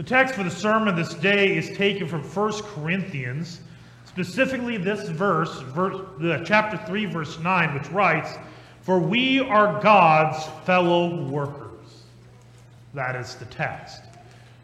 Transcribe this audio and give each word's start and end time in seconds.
The 0.00 0.06
text 0.06 0.34
for 0.34 0.44
the 0.44 0.50
sermon 0.50 0.96
this 0.96 1.12
day 1.12 1.58
is 1.58 1.76
taken 1.76 2.08
from 2.08 2.22
1 2.22 2.52
Corinthians, 2.74 3.60
specifically 4.06 4.78
this 4.78 5.10
verse, 5.10 5.60
verse 5.60 5.94
chapter 6.46 6.78
3, 6.86 7.04
verse 7.04 7.38
9, 7.38 7.74
which 7.74 7.86
writes, 7.90 8.30
For 8.80 8.98
we 8.98 9.40
are 9.40 9.78
God's 9.82 10.42
fellow 10.64 11.22
workers. 11.26 12.04
That 12.94 13.14
is 13.14 13.34
the 13.34 13.44
text. 13.44 14.00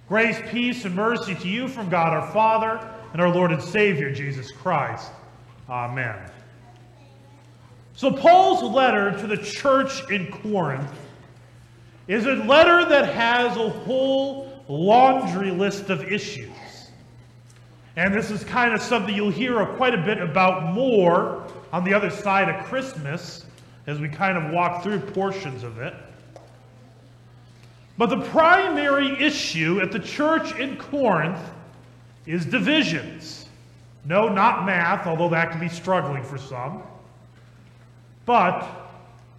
Grace, 0.08 0.38
peace, 0.48 0.86
and 0.86 0.94
mercy 0.94 1.34
to 1.34 1.48
you 1.48 1.68
from 1.68 1.90
God 1.90 2.14
our 2.14 2.32
Father 2.32 2.90
and 3.12 3.20
our 3.20 3.28
Lord 3.28 3.52
and 3.52 3.62
Savior, 3.62 4.10
Jesus 4.10 4.50
Christ. 4.50 5.12
Amen. 5.68 6.16
So, 7.94 8.10
Paul's 8.10 8.62
letter 8.74 9.10
to 9.20 9.26
the 9.26 9.36
church 9.36 10.10
in 10.10 10.32
Corinth 10.32 10.94
is 12.08 12.24
a 12.24 12.36
letter 12.36 12.88
that 12.88 13.12
has 13.12 13.54
a 13.58 13.68
whole 13.68 14.45
laundry 14.68 15.50
list 15.50 15.90
of 15.90 16.02
issues. 16.04 16.50
And 17.96 18.12
this 18.14 18.30
is 18.30 18.44
kind 18.44 18.74
of 18.74 18.82
something 18.82 19.14
you'll 19.14 19.30
hear 19.30 19.64
quite 19.76 19.94
a 19.94 20.02
bit 20.02 20.18
about 20.18 20.74
more 20.74 21.46
on 21.72 21.84
the 21.84 21.94
other 21.94 22.10
side 22.10 22.48
of 22.48 22.64
Christmas 22.66 23.44
as 23.86 23.98
we 24.00 24.08
kind 24.08 24.36
of 24.36 24.52
walk 24.52 24.82
through 24.82 25.00
portions 25.00 25.62
of 25.62 25.78
it. 25.78 25.94
But 27.98 28.10
the 28.10 28.20
primary 28.20 29.18
issue 29.24 29.80
at 29.80 29.92
the 29.92 29.98
church 29.98 30.58
in 30.58 30.76
Corinth 30.76 31.40
is 32.26 32.44
divisions. 32.44 33.46
No, 34.04 34.28
not 34.28 34.66
math, 34.66 35.06
although 35.06 35.30
that 35.30 35.50
can 35.50 35.60
be 35.60 35.68
struggling 35.68 36.22
for 36.22 36.36
some. 36.36 36.82
But 38.26 38.68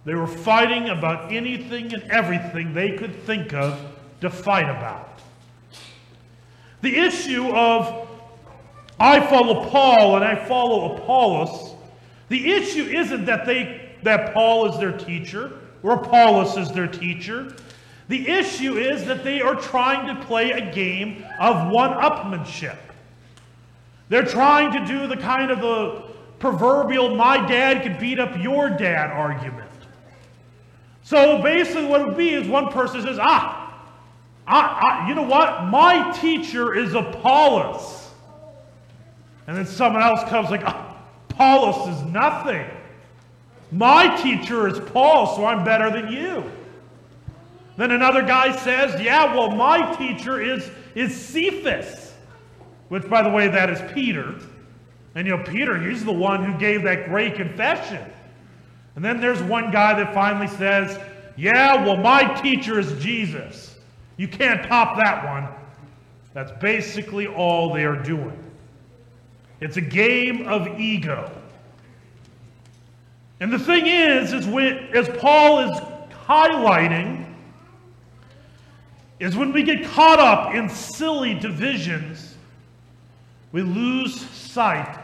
they 0.04 0.14
were 0.14 0.26
fighting 0.26 0.88
about 0.88 1.32
anything 1.32 1.92
and 1.94 2.02
everything 2.10 2.74
they 2.74 2.96
could 2.96 3.14
think 3.24 3.52
of 3.54 3.80
to 4.20 4.30
fight 4.30 4.68
about. 4.68 5.17
The 6.80 6.96
issue 6.96 7.48
of 7.48 8.08
I 9.00 9.20
follow 9.26 9.68
Paul 9.68 10.16
and 10.16 10.24
I 10.24 10.34
follow 10.46 10.96
Apollos, 10.96 11.74
the 12.28 12.52
issue 12.52 12.84
isn't 12.84 13.24
that 13.26 13.46
they 13.46 13.90
that 14.02 14.32
Paul 14.32 14.72
is 14.72 14.78
their 14.78 14.96
teacher 14.96 15.60
or 15.82 15.92
Apollos 15.92 16.56
is 16.56 16.70
their 16.72 16.86
teacher. 16.86 17.54
The 18.08 18.28
issue 18.28 18.76
is 18.78 19.04
that 19.06 19.22
they 19.22 19.40
are 19.40 19.54
trying 19.54 20.06
to 20.14 20.24
play 20.24 20.52
a 20.52 20.72
game 20.72 21.24
of 21.38 21.70
one-upmanship. 21.70 22.78
They're 24.08 24.24
trying 24.24 24.72
to 24.72 24.86
do 24.86 25.06
the 25.06 25.16
kind 25.16 25.50
of 25.50 25.60
the 25.60 26.04
proverbial 26.38 27.16
my 27.16 27.46
dad 27.46 27.82
could 27.82 27.98
beat 27.98 28.18
up 28.18 28.38
your 28.40 28.70
dad 28.70 29.10
argument. 29.10 29.68
So 31.02 31.42
basically, 31.42 31.86
what 31.86 32.00
it 32.00 32.06
would 32.08 32.16
be 32.16 32.34
is 32.34 32.48
one 32.48 32.68
person 32.68 33.02
says, 33.02 33.18
ah, 33.20 33.67
I, 34.48 35.04
I, 35.04 35.08
you 35.08 35.14
know 35.14 35.22
what? 35.22 35.66
My 35.66 36.16
teacher 36.18 36.74
is 36.74 36.94
Apollos. 36.94 38.08
And 39.46 39.56
then 39.56 39.66
someone 39.66 40.02
else 40.02 40.28
comes 40.28 40.50
like, 40.50 40.62
ah, 40.64 40.96
Apollos 41.30 41.96
is 41.96 42.02
nothing. 42.04 42.66
My 43.70 44.16
teacher 44.22 44.66
is 44.66 44.78
Paul, 44.90 45.36
so 45.36 45.44
I'm 45.44 45.64
better 45.64 45.90
than 45.90 46.10
you. 46.10 46.50
Then 47.76 47.90
another 47.92 48.22
guy 48.22 48.56
says, 48.56 49.00
yeah, 49.00 49.34
well, 49.36 49.50
my 49.50 49.94
teacher 49.96 50.40
is, 50.40 50.68
is 50.94 51.14
Cephas, 51.14 52.12
which, 52.88 53.08
by 53.08 53.22
the 53.22 53.28
way, 53.28 53.48
that 53.48 53.70
is 53.70 53.92
Peter. 53.92 54.34
And 55.14 55.26
you 55.26 55.36
know, 55.36 55.44
Peter, 55.44 55.78
he's 55.78 56.04
the 56.04 56.12
one 56.12 56.44
who 56.44 56.58
gave 56.58 56.82
that 56.84 57.08
great 57.08 57.34
confession. 57.34 58.04
And 58.96 59.04
then 59.04 59.20
there's 59.20 59.42
one 59.42 59.70
guy 59.70 59.94
that 60.02 60.12
finally 60.12 60.48
says, 60.48 60.98
Yeah, 61.36 61.84
well, 61.84 61.96
my 61.96 62.40
teacher 62.40 62.80
is 62.80 62.92
Jesus. 63.02 63.67
You 64.18 64.28
can't 64.28 64.66
top 64.66 64.98
that 64.98 65.24
one. 65.24 65.48
That's 66.34 66.52
basically 66.60 67.26
all 67.26 67.72
they 67.72 67.84
are 67.84 67.96
doing. 67.96 68.38
It's 69.60 69.78
a 69.78 69.80
game 69.80 70.46
of 70.46 70.78
ego. 70.78 71.30
And 73.40 73.52
the 73.52 73.58
thing 73.58 73.86
is, 73.86 74.32
is 74.32 74.46
when, 74.46 74.76
as 74.94 75.08
Paul 75.20 75.60
is 75.60 75.80
highlighting, 76.26 77.32
is 79.20 79.36
when 79.36 79.52
we 79.52 79.62
get 79.62 79.84
caught 79.84 80.18
up 80.18 80.54
in 80.54 80.68
silly 80.68 81.34
divisions, 81.34 82.36
we 83.52 83.62
lose 83.62 84.20
sight 84.30 84.98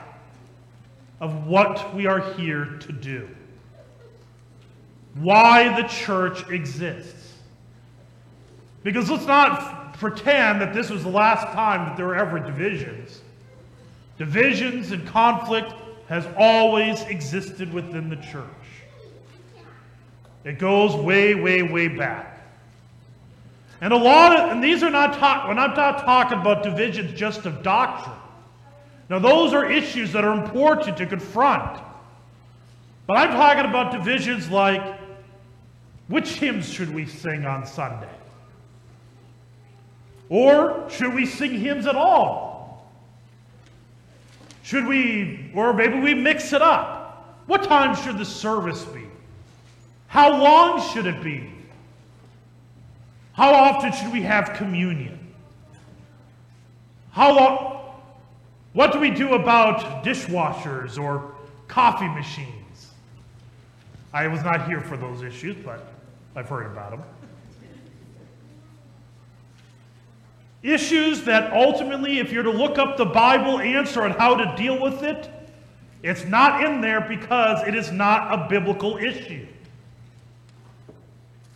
of 1.21 1.47
what 1.47 1.94
we 1.94 2.06
are 2.06 2.21
here 2.34 2.77
to 2.81 2.93
do. 2.93 3.28
Why 5.15 5.81
the 5.81 5.89
church 5.89 6.49
exists. 6.50 7.24
Because 8.84 9.11
let's 9.11 9.27
not 9.27 9.99
pretend 9.99 10.61
that 10.61 10.72
this 10.72 10.91
was 10.91 11.03
the 11.03 11.09
last 11.11 11.53
time 11.55 11.89
that 11.89 11.97
there 11.97 12.06
were 12.06 12.15
ever 12.15 12.39
divisions. 12.39 13.22
Divisions 14.19 14.93
and 14.93 15.05
conflict 15.09 15.72
has 16.09 16.28
always 16.39 17.00
existed 17.03 17.72
within 17.72 18.09
the 18.09 18.17
church. 18.17 18.45
It 20.45 20.59
goes 20.59 20.95
way, 20.95 21.34
way, 21.34 21.62
way 21.62 21.89
back. 21.89 22.31
And 23.81 23.93
a 23.93 23.97
lot 23.97 24.39
of, 24.39 24.50
and 24.50 24.62
these 24.62 24.83
are 24.83 24.91
not 24.91 25.19
talk, 25.19 25.49
we're 25.49 25.55
not 25.55 25.75
talking 25.75 26.39
about 26.39 26.62
divisions 26.62 27.19
just 27.19 27.47
of 27.47 27.62
doctrine. 27.62 28.16
Now, 29.09 29.19
those 29.19 29.53
are 29.53 29.71
issues 29.71 30.12
that 30.12 30.25
are 30.25 30.33
important 30.33 30.97
to 30.99 31.06
confront. 31.06 31.81
But 33.06 33.16
I'm 33.16 33.31
talking 33.31 33.69
about 33.69 33.93
divisions 33.93 34.51
like 34.51 35.01
which 36.09 36.28
hymns 36.34 36.71
should 36.71 36.95
we 36.95 37.06
sing 37.06 37.47
on 37.47 37.66
Sunday? 37.66 38.09
Or 40.29 40.89
should 40.91 41.15
we 41.15 41.27
sing 41.27 41.59
hymns 41.59 41.87
at 41.87 41.97
all? 41.97 42.91
Should 44.62 44.87
we, 44.87 45.51
or 45.55 45.75
maybe 45.75 46.01
we 46.01 46.15
mix 46.15 46.53
it 46.53 46.62
up? 46.62 47.43
What 47.47 47.65
time 47.65 47.95
should 47.95 48.19
the 48.19 48.25
service 48.25 48.83
be? 48.84 49.05
How 50.07 50.31
long 50.43 50.81
should 50.93 51.07
it 51.07 51.23
be? 51.23 51.51
How 53.34 53.53
often 53.53 53.93
should 53.93 54.13
we 54.13 54.23
have 54.23 54.55
communion? 54.55 55.19
How 57.11 57.37
long? 57.37 57.95
What 58.73 58.93
do 58.93 58.99
we 58.99 59.11
do 59.11 59.34
about 59.34 60.05
dishwashers 60.05 60.99
or 60.99 61.34
coffee 61.69 62.09
machines? 62.09 62.93
I 64.13 64.29
was 64.29 64.43
not 64.43 64.67
here 64.67 64.81
for 64.81 64.97
those 64.97 65.23
issues, 65.23 65.57
but 65.65 65.93
I've 66.34 66.49
heard 66.49 66.67
about 66.67 66.93
them. 66.93 67.03
Issues 70.65 71.25
that 71.25 71.53
ultimately, 71.53 72.21
if 72.21 72.33
you're 72.33 72.43
to 72.43 72.51
look 72.51 72.79
up 72.79 72.97
the 72.97 73.05
Bible 73.05 73.61
answer 73.61 74.03
on 74.03 74.13
how 74.13 74.35
to 74.35 74.57
deal 74.57 74.81
with 74.81 75.03
it, 75.03 75.29
it's 76.03 76.25
not 76.25 76.65
in 76.65 76.81
there 76.81 77.03
because 77.03 77.69
it 77.69 77.75
is 77.75 77.93
not 77.93 78.33
a 78.33 78.49
biblical 78.49 78.97
issue. 78.97 79.47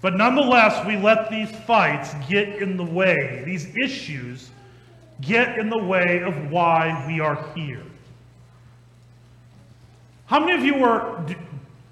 But 0.03 0.15
nonetheless, 0.15 0.87
we 0.87 0.99
let 0.99 1.31
these 1.31 1.51
fights 1.51 2.15
get 2.29 2.61
in 2.63 2.77
the 2.77 2.85
way, 2.85 3.43
these 3.47 3.75
issues 3.83 4.51
get 5.23 5.59
in 5.59 5.71
the 5.71 5.83
way 5.83 6.23
of 6.23 6.51
why 6.51 7.05
we 7.07 7.19
are 7.19 7.51
here. 7.55 7.83
How 10.27 10.39
many 10.39 10.53
of 10.53 10.65
you 10.65 10.75
were, 10.75 11.25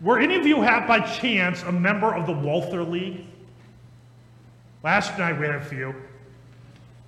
were 0.03 0.19
any 0.19 0.37
of 0.37 0.47
you 0.47 0.61
have 0.61 0.87
by 0.87 1.01
chance 1.01 1.63
a 1.63 1.73
member 1.73 2.15
of 2.15 2.27
the 2.27 2.33
Walther 2.33 2.85
League? 2.85 3.25
Last 4.85 5.19
night 5.19 5.41
we 5.41 5.47
had 5.47 5.55
a 5.55 5.65
few. 5.65 5.95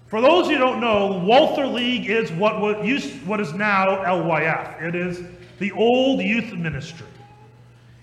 For 0.08 0.22
those 0.22 0.48
who 0.48 0.56
don't 0.56 0.80
know, 0.80 1.22
Walther 1.22 1.66
League 1.66 2.08
is 2.08 2.32
what, 2.32 2.60
what, 2.60 2.82
used, 2.84 3.26
what 3.26 3.40
is 3.40 3.52
now 3.52 4.02
LYF. 4.04 4.82
It 4.82 4.94
is 4.94 5.22
the 5.58 5.70
old 5.72 6.20
youth 6.20 6.52
ministry. 6.54 7.06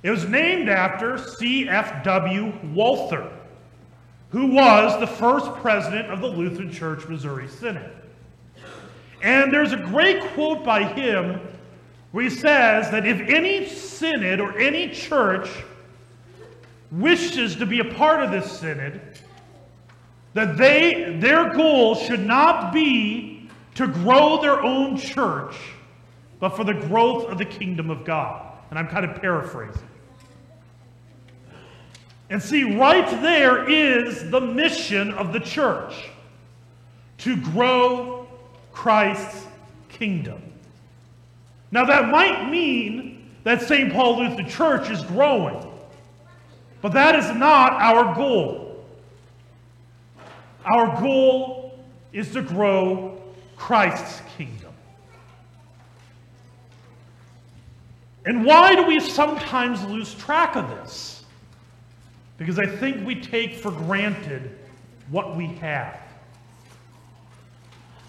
It 0.03 0.11
was 0.11 0.25
named 0.25 0.69
after 0.69 1.17
C.F.W. 1.17 2.53
Walther, 2.73 3.31
who 4.29 4.51
was 4.51 4.99
the 4.99 5.07
first 5.07 5.51
president 5.55 6.11
of 6.11 6.21
the 6.21 6.27
Lutheran 6.27 6.71
Church 6.71 7.07
Missouri 7.07 7.47
Synod. 7.47 7.91
And 9.23 9.51
there's 9.51 9.73
a 9.73 9.77
great 9.77 10.21
quote 10.35 10.63
by 10.63 10.83
him 10.83 11.39
where 12.11 12.23
he 12.23 12.29
says 12.29 12.91
that 12.91 13.07
if 13.07 13.19
any 13.21 13.67
synod 13.67 14.39
or 14.39 14.55
any 14.59 14.89
church 14.89 15.49
wishes 16.91 17.55
to 17.55 17.65
be 17.65 17.79
a 17.79 17.85
part 17.95 18.21
of 18.21 18.29
this 18.29 18.59
synod, 18.59 19.01
that 20.35 20.57
they 20.57 21.17
their 21.19 21.53
goal 21.53 21.95
should 21.95 22.19
not 22.19 22.71
be 22.71 23.49
to 23.73 23.87
grow 23.87 24.39
their 24.41 24.61
own 24.61 24.97
church, 24.97 25.55
but 26.39 26.49
for 26.49 26.63
the 26.63 26.73
growth 26.73 27.29
of 27.29 27.37
the 27.37 27.45
kingdom 27.45 27.89
of 27.89 28.05
God. 28.05 28.51
And 28.69 28.77
I'm 28.77 28.87
kind 28.87 29.05
of 29.05 29.19
paraphrasing. 29.19 29.81
And 32.29 32.41
see, 32.41 32.75
right 32.75 33.09
there 33.21 33.69
is 33.69 34.29
the 34.29 34.41
mission 34.41 35.13
of 35.13 35.31
the 35.31 35.39
church 35.39 36.09
to 37.19 37.37
grow 37.37 38.27
Christ's 38.73 39.47
kingdom. 39.89 40.41
Now, 41.71 41.85
that 41.85 42.09
might 42.09 42.49
mean 42.49 43.31
that 43.43 43.61
St. 43.61 43.93
Paul 43.93 44.17
Lutheran 44.17 44.49
Church 44.49 44.89
is 44.89 45.01
growing, 45.03 45.71
but 46.81 46.91
that 46.93 47.15
is 47.15 47.33
not 47.37 47.73
our 47.73 48.13
goal. 48.15 48.64
Our 50.65 50.99
goal 50.99 51.79
is 52.11 52.31
to 52.31 52.41
grow 52.41 53.21
Christ's 53.55 54.21
kingdom. 54.37 54.73
And 58.25 58.43
why 58.43 58.75
do 58.75 58.85
we 58.85 58.99
sometimes 58.99 59.83
lose 59.85 60.15
track 60.15 60.55
of 60.55 60.67
this? 60.69 61.23
Because 62.37 62.57
I 62.57 62.65
think 62.65 63.05
we 63.05 63.21
take 63.21 63.55
for 63.55 63.71
granted 63.71 64.57
what 65.09 65.37
we 65.37 65.47
have. 65.47 65.99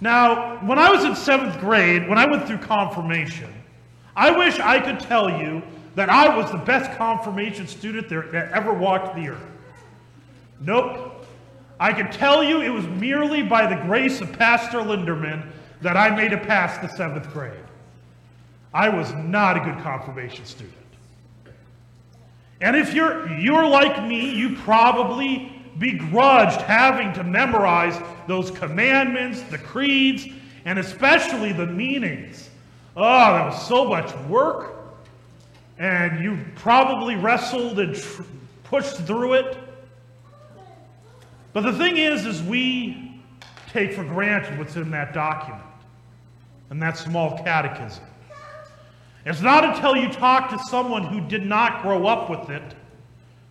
Now, 0.01 0.59
when 0.67 0.79
I 0.79 0.91
was 0.91 1.05
in 1.05 1.15
seventh 1.15 1.59
grade, 1.61 2.09
when 2.09 2.19
I 2.19 2.27
went 2.27 2.47
through 2.47 2.59
confirmation, 2.59 3.53
I 4.15 4.31
wish 4.31 4.59
I 4.59 4.81
could 4.81 5.01
tell 5.01 5.31
you 5.31 5.63
that 5.95 6.11
I 6.11 6.35
was 6.35 6.51
the 6.51 6.59
best 6.59 6.97
confirmation 6.99 7.67
student 7.67 8.09
there, 8.09 8.23
that 8.33 8.53
ever 8.53 8.73
walked 8.73 9.15
the 9.15 9.29
earth. 9.29 9.47
Nope. 10.61 11.06
I 11.79 11.93
can 11.93 12.11
tell 12.11 12.43
you 12.43 12.61
it 12.63 12.71
was 12.71 12.87
merely 12.87 13.43
by 13.43 13.67
the 13.67 13.83
grace 13.83 14.21
of 14.21 14.33
Pastor 14.33 14.79
Linderman 14.79 15.51
that 15.83 15.97
I 15.97 16.15
made 16.15 16.33
it 16.33 16.43
past 16.43 16.81
the 16.81 16.89
seventh 16.97 17.31
grade. 17.33 17.53
I 18.73 18.89
was 18.89 19.13
not 19.15 19.57
a 19.57 19.61
good 19.61 19.83
confirmation 19.83 20.45
student. 20.45 20.75
And 22.61 22.75
if 22.77 22.95
you're, 22.95 23.31
you're 23.39 23.67
like 23.67 24.03
me, 24.07 24.35
you 24.35 24.57
probably 24.57 25.53
begrudged 25.79 26.61
having 26.63 27.13
to 27.13 27.23
memorize 27.23 28.01
those 28.27 28.51
commandments, 28.51 29.43
the 29.43 29.59
creeds, 29.59 30.27
and 30.65 30.79
especially 30.79 31.53
the 31.53 31.67
meanings. 31.67 32.49
Oh, 32.97 33.03
that 33.03 33.47
was 33.47 33.67
so 33.69 33.85
much 33.85 34.15
work. 34.27 34.75
And 35.79 36.25
you 36.25 36.39
probably 36.55 37.17
wrestled 37.17 37.79
and 37.79 37.95
tr- 37.95 38.23
pushed 38.65 38.97
through 38.97 39.35
it. 39.35 39.59
But 41.57 41.63
the 41.63 41.73
thing 41.73 41.97
is, 41.97 42.27
is 42.27 42.43
we 42.43 43.19
take 43.71 43.95
for 43.95 44.05
granted 44.05 44.59
what's 44.59 44.77
in 44.77 44.91
that 44.91 45.15
document 45.15 45.65
and 46.69 46.83
that 46.83 46.99
small 46.99 47.39
catechism. 47.39 48.05
It's 49.25 49.41
not 49.41 49.65
until 49.65 49.97
you 49.97 50.11
talk 50.11 50.51
to 50.51 50.59
someone 50.69 51.05
who 51.05 51.27
did 51.27 51.47
not 51.47 51.81
grow 51.81 52.07
up 52.07 52.29
with 52.29 52.51
it 52.51 52.75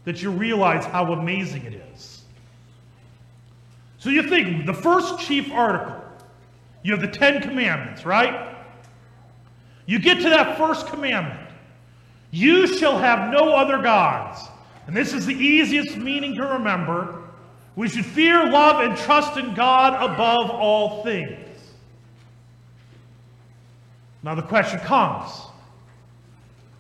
that 0.04 0.22
you 0.22 0.30
realize 0.30 0.86
how 0.86 1.14
amazing 1.14 1.64
it 1.64 1.82
is. 1.96 2.22
So 3.98 4.12
you 4.12 4.22
think 4.22 4.68
the 4.68 4.74
first 4.76 5.18
chief 5.18 5.52
article, 5.52 6.00
you 6.84 6.92
have 6.92 7.02
the 7.02 7.08
Ten 7.08 7.42
Commandments, 7.42 8.06
right? 8.06 8.56
You 9.88 9.98
get 9.98 10.20
to 10.20 10.30
that 10.30 10.60
first 10.60 10.86
commandment. 10.86 11.50
You 12.30 12.68
shall 12.68 13.00
have 13.00 13.32
no 13.32 13.56
other 13.56 13.82
gods. 13.82 14.48
And 14.86 14.96
this 14.96 15.12
is 15.12 15.26
the 15.26 15.34
easiest 15.34 15.98
meaning 15.98 16.36
to 16.36 16.46
remember. 16.46 17.24
We 17.76 17.90
should 17.90 18.06
fear, 18.06 18.50
love, 18.50 18.82
and 18.82 18.98
trust 18.98 19.38
in 19.38 19.54
God 19.54 19.94
above 20.02 20.50
all 20.50 21.04
things. 21.04 21.40
Now 24.24 24.36
the 24.36 24.42
question 24.42 24.80
comes 24.80 25.30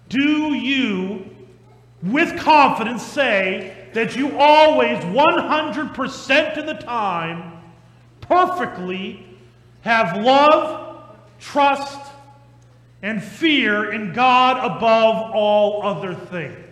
Do 0.09 0.53
you, 0.53 1.25
with 2.01 2.39
confidence, 2.39 3.03
say 3.03 3.89
that 3.93 4.15
you 4.15 4.37
always, 4.37 4.97
100% 4.99 6.57
of 6.57 6.65
the 6.65 6.73
time, 6.73 7.61
perfectly 8.21 9.25
have 9.81 10.17
love, 10.17 11.03
trust, 11.39 12.11
and 13.01 13.23
fear 13.23 13.91
in 13.91 14.13
God 14.13 14.57
above 14.57 15.31
all 15.31 15.85
other 15.85 16.15
things. 16.15 16.64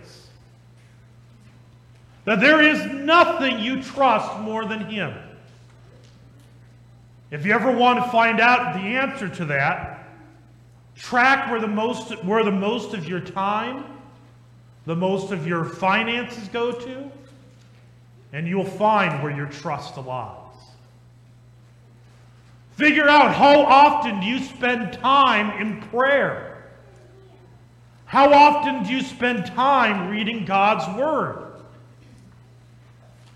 That 2.24 2.40
there 2.40 2.62
is 2.62 2.84
nothing 2.86 3.58
you 3.58 3.82
trust 3.82 4.40
more 4.40 4.64
than 4.64 4.86
Him. 4.86 5.14
If 7.30 7.44
you 7.44 7.52
ever 7.52 7.70
want 7.70 8.04
to 8.04 8.10
find 8.10 8.40
out 8.40 8.74
the 8.74 8.80
answer 8.80 9.28
to 9.28 9.44
that, 9.46 10.06
track 10.96 11.50
where 11.50 11.60
the 11.60 11.66
most, 11.66 12.24
where 12.24 12.44
the 12.44 12.52
most 12.52 12.94
of 12.94 13.08
your 13.08 13.20
time, 13.20 13.84
the 14.86 14.96
most 14.96 15.32
of 15.32 15.46
your 15.46 15.64
finances 15.64 16.48
go 16.48 16.72
to, 16.72 17.10
and 18.32 18.46
you'll 18.46 18.64
find 18.64 19.22
where 19.22 19.34
your 19.34 19.46
trust 19.46 19.96
lies. 19.96 20.38
Figure 22.76 23.08
out 23.08 23.34
how 23.34 23.60
often 23.60 24.20
do 24.20 24.26
you 24.26 24.40
spend 24.40 24.92
time 24.94 25.60
in 25.60 25.80
prayer? 25.88 26.64
How 28.04 28.32
often 28.32 28.82
do 28.82 28.92
you 28.92 29.02
spend 29.02 29.46
time 29.46 30.10
reading 30.10 30.44
God's 30.44 30.98
Word? 30.98 31.43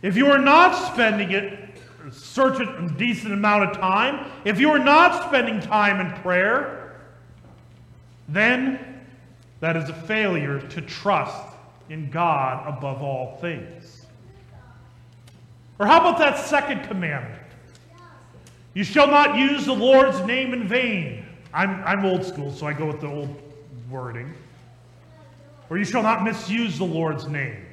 If 0.02 0.16
you 0.16 0.26
are 0.28 0.38
not 0.38 0.92
spending 0.92 1.32
it 1.32 1.58
a 2.06 2.12
certain 2.12 2.96
decent 2.96 3.32
amount 3.32 3.70
of 3.70 3.76
time, 3.76 4.30
if 4.44 4.60
you 4.60 4.70
are 4.70 4.78
not 4.78 5.28
spending 5.28 5.60
time 5.60 6.00
in 6.00 6.12
prayer, 6.22 7.00
then 8.28 9.02
that 9.60 9.76
is 9.76 9.88
a 9.88 9.94
failure 9.94 10.60
to 10.60 10.80
trust 10.80 11.42
in 11.90 12.10
God 12.10 12.66
above 12.68 13.02
all 13.02 13.38
things. 13.40 14.06
Or 15.78 15.86
how 15.86 16.00
about 16.00 16.18
that 16.18 16.38
second 16.38 16.84
commandment? 16.84 17.42
You 18.74 18.84
shall 18.84 19.08
not 19.08 19.36
use 19.36 19.66
the 19.66 19.72
Lord's 19.72 20.20
name 20.20 20.52
in 20.52 20.68
vain. 20.68 21.24
I'm, 21.52 21.82
I'm 21.84 22.04
old 22.04 22.24
school, 22.24 22.52
so 22.52 22.66
I 22.66 22.72
go 22.72 22.86
with 22.86 23.00
the 23.00 23.08
old 23.08 23.42
wording. 23.90 24.32
Or 25.70 25.78
you 25.78 25.84
shall 25.84 26.02
not 26.02 26.22
misuse 26.22 26.78
the 26.78 26.84
Lord's 26.84 27.26
name. 27.26 27.64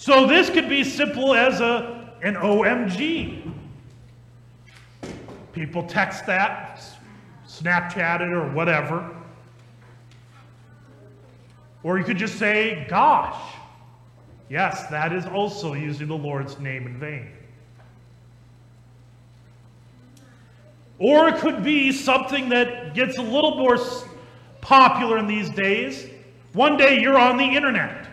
So 0.00 0.26
this 0.26 0.48
could 0.48 0.66
be 0.66 0.82
simple 0.82 1.34
as 1.34 1.60
a, 1.60 2.10
an 2.22 2.34
OMG. 2.36 3.52
People 5.52 5.82
text 5.82 6.24
that, 6.24 6.80
Snapchat 7.46 8.22
it, 8.22 8.32
or 8.32 8.50
whatever. 8.50 9.14
Or 11.82 11.98
you 11.98 12.04
could 12.04 12.16
just 12.16 12.38
say, 12.38 12.86
gosh. 12.88 13.38
Yes, 14.48 14.86
that 14.86 15.12
is 15.12 15.26
also 15.26 15.74
using 15.74 16.08
the 16.08 16.16
Lord's 16.16 16.58
name 16.58 16.86
in 16.86 16.98
vain. 16.98 17.28
Or 20.98 21.28
it 21.28 21.40
could 21.40 21.62
be 21.62 21.92
something 21.92 22.48
that 22.48 22.94
gets 22.94 23.18
a 23.18 23.22
little 23.22 23.58
more 23.58 23.76
popular 24.62 25.18
in 25.18 25.26
these 25.26 25.50
days. 25.50 26.06
One 26.54 26.78
day 26.78 27.02
you're 27.02 27.18
on 27.18 27.36
the 27.36 27.44
internet 27.44 28.09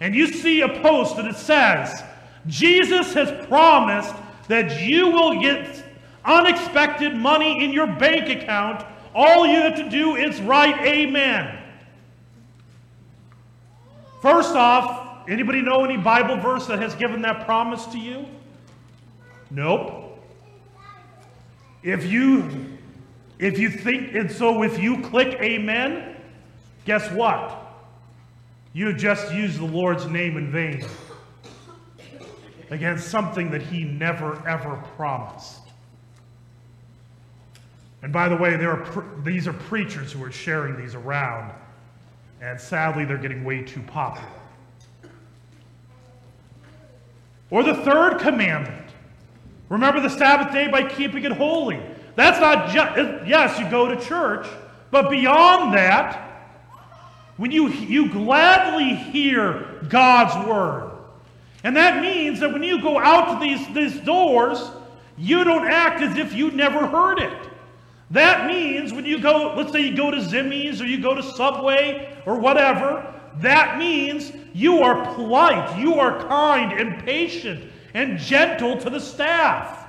and 0.00 0.14
you 0.14 0.26
see 0.26 0.60
a 0.60 0.68
post 0.80 1.16
that 1.16 1.26
it 1.26 1.36
says, 1.36 2.02
Jesus 2.46 3.14
has 3.14 3.46
promised 3.46 4.14
that 4.48 4.80
you 4.82 5.10
will 5.10 5.40
get 5.40 5.84
unexpected 6.24 7.14
money 7.14 7.64
in 7.64 7.72
your 7.72 7.86
bank 7.86 8.28
account. 8.28 8.84
All 9.14 9.46
you 9.46 9.56
have 9.56 9.76
to 9.76 9.88
do 9.88 10.16
is 10.16 10.40
write 10.42 10.78
amen. 10.86 11.62
First 14.20 14.54
off, 14.54 15.28
anybody 15.28 15.62
know 15.62 15.84
any 15.84 15.96
Bible 15.96 16.36
verse 16.36 16.66
that 16.66 16.78
has 16.80 16.94
given 16.94 17.22
that 17.22 17.44
promise 17.44 17.86
to 17.86 17.98
you? 17.98 18.26
Nope. 19.50 20.20
If 21.82 22.04
you 22.04 22.78
if 23.38 23.58
you 23.58 23.70
think 23.70 24.14
and 24.14 24.30
so 24.30 24.62
if 24.62 24.78
you 24.78 25.02
click 25.02 25.40
amen, 25.40 26.16
guess 26.84 27.10
what? 27.12 27.65
You 28.76 28.92
just 28.92 29.32
used 29.32 29.58
the 29.58 29.64
Lord's 29.64 30.04
name 30.04 30.36
in 30.36 30.52
vain 30.52 30.84
against 32.68 33.08
something 33.08 33.50
that 33.52 33.62
he 33.62 33.84
never 33.84 34.46
ever 34.46 34.76
promised. 34.98 35.62
And 38.02 38.12
by 38.12 38.28
the 38.28 38.36
way, 38.36 38.58
there 38.58 38.72
are 38.72 39.04
these 39.24 39.48
are 39.48 39.54
preachers 39.54 40.12
who 40.12 40.22
are 40.22 40.30
sharing 40.30 40.76
these 40.76 40.94
around, 40.94 41.54
and 42.42 42.60
sadly, 42.60 43.06
they're 43.06 43.16
getting 43.16 43.44
way 43.44 43.62
too 43.62 43.80
popular. 43.80 44.28
Or 47.48 47.62
the 47.62 47.76
third 47.76 48.18
commandment 48.18 48.90
Remember 49.70 50.00
the 50.00 50.10
Sabbath 50.10 50.52
day 50.52 50.68
by 50.68 50.86
keeping 50.86 51.24
it 51.24 51.32
holy. 51.32 51.80
That's 52.14 52.38
not 52.38 52.70
just, 52.70 53.26
yes, 53.26 53.58
you 53.58 53.68
go 53.70 53.88
to 53.88 53.98
church, 54.04 54.46
but 54.90 55.08
beyond 55.10 55.74
that, 55.74 56.25
when 57.36 57.50
you, 57.50 57.68
you 57.68 58.10
gladly 58.10 58.94
hear 58.94 59.80
God's 59.88 60.48
word. 60.48 60.90
And 61.64 61.76
that 61.76 62.00
means 62.00 62.40
that 62.40 62.52
when 62.52 62.62
you 62.62 62.80
go 62.80 62.98
out 62.98 63.34
to 63.34 63.44
these, 63.44 63.66
these 63.74 63.98
doors, 64.04 64.58
you 65.18 65.44
don't 65.44 65.66
act 65.66 66.02
as 66.02 66.16
if 66.16 66.34
you 66.34 66.50
never 66.50 66.86
heard 66.86 67.18
it. 67.18 67.50
That 68.10 68.46
means 68.46 68.92
when 68.92 69.04
you 69.04 69.20
go, 69.20 69.54
let's 69.56 69.72
say 69.72 69.80
you 69.80 69.96
go 69.96 70.10
to 70.10 70.18
Zimmy's 70.18 70.80
or 70.80 70.86
you 70.86 71.02
go 71.02 71.14
to 71.14 71.22
Subway 71.22 72.16
or 72.24 72.38
whatever, 72.38 73.12
that 73.38 73.78
means 73.78 74.32
you 74.54 74.82
are 74.82 75.14
polite, 75.14 75.78
you 75.78 75.94
are 75.94 76.26
kind 76.28 76.72
and 76.78 77.04
patient 77.04 77.70
and 77.94 78.18
gentle 78.18 78.78
to 78.78 78.88
the 78.88 79.00
staff. 79.00 79.88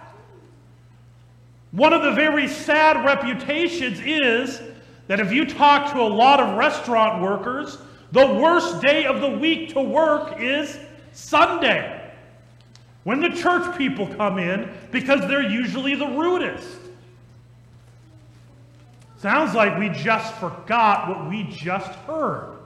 One 1.71 1.93
of 1.93 2.01
the 2.01 2.13
very 2.13 2.47
sad 2.47 3.05
reputations 3.05 3.99
is 3.99 4.61
that 5.07 5.19
if 5.19 5.31
you 5.31 5.45
talk 5.45 5.91
to 5.93 6.01
a 6.01 6.03
lot 6.03 6.39
of 6.39 6.57
restaurant 6.57 7.21
workers, 7.21 7.77
the 8.11 8.25
worst 8.25 8.81
day 8.81 9.05
of 9.05 9.21
the 9.21 9.29
week 9.29 9.73
to 9.73 9.81
work 9.81 10.39
is 10.39 10.77
Sunday. 11.13 11.93
when 13.03 13.21
the 13.21 13.29
church 13.29 13.77
people 13.77 14.05
come 14.05 14.37
in 14.37 14.69
because 14.91 15.21
they're 15.29 15.49
usually 15.49 15.95
the 15.95 16.05
rudest. 16.05 16.77
Sounds 19.17 19.55
like 19.55 19.79
we 19.79 19.87
just 19.87 20.33
forgot 20.35 21.07
what 21.07 21.29
we 21.29 21.43
just 21.43 21.89
heard. 21.99 22.57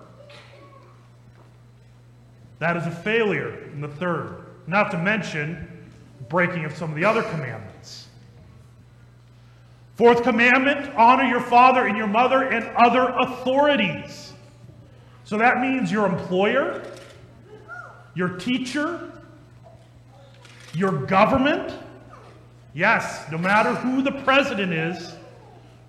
That 2.58 2.76
is 2.76 2.88
a 2.88 2.92
failure 2.92 3.66
in 3.72 3.82
the 3.82 3.88
third, 3.88 4.46
not 4.66 4.90
to 4.92 4.98
mention 4.98 5.68
breaking 6.28 6.66
of 6.66 6.76
some 6.76 6.90
of 6.90 6.96
the 6.96 7.06
other 7.06 7.22
commandments. 7.22 7.71
Fourth 10.02 10.24
commandment 10.24 10.96
honor 10.96 11.26
your 11.26 11.40
father 11.40 11.86
and 11.86 11.96
your 11.96 12.08
mother 12.08 12.50
and 12.50 12.66
other 12.76 13.14
authorities. 13.20 14.34
So 15.26 15.38
that 15.38 15.62
means 15.62 15.92
your 15.92 16.08
employer, 16.08 16.82
your 18.16 18.30
teacher, 18.30 19.12
your 20.74 21.06
government. 21.06 21.72
Yes, 22.74 23.30
no 23.32 23.38
matter 23.38 23.76
who 23.76 24.02
the 24.02 24.12
president 24.24 24.74
is, 24.74 25.14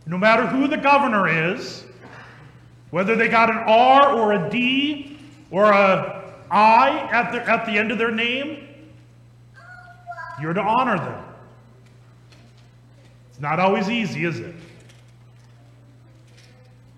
no 0.04 0.18
matter 0.18 0.46
who 0.46 0.68
the 0.68 0.76
governor 0.76 1.50
is, 1.50 1.86
whether 2.90 3.16
they 3.16 3.28
got 3.28 3.48
an 3.48 3.56
R 3.66 4.12
or 4.12 4.34
a 4.34 4.50
D 4.50 5.16
or 5.50 5.70
a 5.70 6.22
I 6.50 7.08
at 7.10 7.32
the, 7.32 7.50
at 7.50 7.64
the 7.64 7.78
end 7.78 7.90
of 7.90 7.96
their 7.96 8.12
name, 8.12 8.68
you're 10.38 10.52
to 10.52 10.60
honor 10.60 10.98
them. 10.98 11.31
It's 13.32 13.40
not 13.40 13.58
always 13.58 13.88
easy, 13.88 14.26
is 14.26 14.40
it? 14.40 14.54